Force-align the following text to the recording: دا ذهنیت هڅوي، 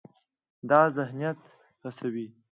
دا 0.69 0.81
ذهنیت 0.97 1.39
هڅوي، 1.83 2.25